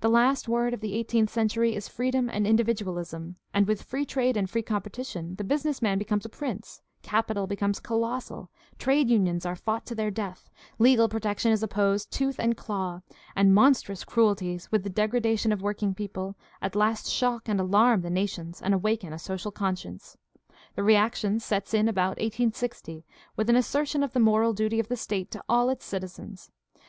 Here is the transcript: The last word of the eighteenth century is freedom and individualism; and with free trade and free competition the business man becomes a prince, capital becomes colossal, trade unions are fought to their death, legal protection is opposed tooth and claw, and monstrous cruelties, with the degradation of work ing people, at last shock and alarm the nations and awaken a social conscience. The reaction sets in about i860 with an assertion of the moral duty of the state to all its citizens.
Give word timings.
The 0.00 0.08
last 0.10 0.48
word 0.48 0.74
of 0.74 0.80
the 0.80 0.94
eighteenth 0.96 1.30
century 1.30 1.76
is 1.76 1.86
freedom 1.86 2.28
and 2.28 2.44
individualism; 2.44 3.36
and 3.54 3.68
with 3.68 3.84
free 3.84 4.04
trade 4.04 4.36
and 4.36 4.50
free 4.50 4.62
competition 4.64 5.36
the 5.36 5.44
business 5.44 5.80
man 5.80 5.96
becomes 5.96 6.24
a 6.24 6.28
prince, 6.28 6.82
capital 7.02 7.46
becomes 7.46 7.78
colossal, 7.78 8.50
trade 8.80 9.08
unions 9.08 9.46
are 9.46 9.54
fought 9.54 9.86
to 9.86 9.94
their 9.94 10.10
death, 10.10 10.50
legal 10.80 11.08
protection 11.08 11.52
is 11.52 11.62
opposed 11.62 12.10
tooth 12.10 12.34
and 12.40 12.56
claw, 12.56 13.02
and 13.36 13.54
monstrous 13.54 14.02
cruelties, 14.02 14.68
with 14.72 14.82
the 14.82 14.90
degradation 14.90 15.52
of 15.52 15.62
work 15.62 15.84
ing 15.84 15.94
people, 15.94 16.34
at 16.60 16.74
last 16.74 17.08
shock 17.08 17.48
and 17.48 17.60
alarm 17.60 18.00
the 18.00 18.10
nations 18.10 18.60
and 18.60 18.74
awaken 18.74 19.12
a 19.12 19.20
social 19.20 19.52
conscience. 19.52 20.16
The 20.74 20.82
reaction 20.82 21.38
sets 21.38 21.72
in 21.72 21.88
about 21.88 22.16
i860 22.18 23.04
with 23.36 23.48
an 23.48 23.54
assertion 23.54 24.02
of 24.02 24.14
the 24.14 24.18
moral 24.18 24.52
duty 24.52 24.80
of 24.80 24.88
the 24.88 24.96
state 24.96 25.30
to 25.30 25.44
all 25.48 25.70
its 25.70 25.84
citizens. 25.84 26.50